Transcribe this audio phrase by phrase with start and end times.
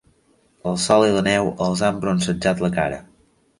[0.71, 3.01] El sol i la neu els han bronzejat la cara.